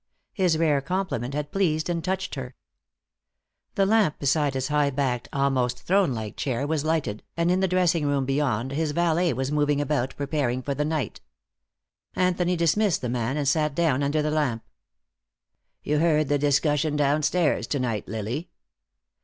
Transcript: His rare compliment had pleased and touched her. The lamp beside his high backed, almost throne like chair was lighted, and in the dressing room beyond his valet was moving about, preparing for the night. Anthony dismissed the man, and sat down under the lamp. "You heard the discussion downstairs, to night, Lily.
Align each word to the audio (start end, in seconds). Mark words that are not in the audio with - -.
His 0.33 0.57
rare 0.57 0.81
compliment 0.81 1.35
had 1.35 1.51
pleased 1.51 1.87
and 1.87 2.03
touched 2.03 2.33
her. 2.33 2.55
The 3.75 3.85
lamp 3.85 4.17
beside 4.17 4.55
his 4.55 4.69
high 4.69 4.89
backed, 4.89 5.29
almost 5.31 5.83
throne 5.83 6.11
like 6.15 6.35
chair 6.37 6.65
was 6.65 6.83
lighted, 6.83 7.21
and 7.37 7.51
in 7.51 7.59
the 7.59 7.67
dressing 7.67 8.07
room 8.07 8.25
beyond 8.25 8.71
his 8.71 8.93
valet 8.93 9.31
was 9.33 9.51
moving 9.51 9.79
about, 9.79 10.15
preparing 10.17 10.63
for 10.63 10.73
the 10.73 10.83
night. 10.85 11.21
Anthony 12.15 12.55
dismissed 12.55 13.01
the 13.01 13.09
man, 13.09 13.37
and 13.37 13.47
sat 13.47 13.75
down 13.75 14.01
under 14.01 14.23
the 14.23 14.31
lamp. 14.31 14.63
"You 15.83 15.99
heard 15.99 16.29
the 16.29 16.39
discussion 16.39 16.95
downstairs, 16.95 17.67
to 17.67 17.79
night, 17.79 18.07
Lily. 18.07 18.49